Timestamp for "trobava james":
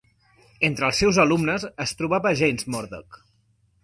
1.99-2.65